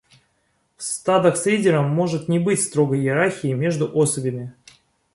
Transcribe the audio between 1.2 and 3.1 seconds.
с лидером может не быть строгой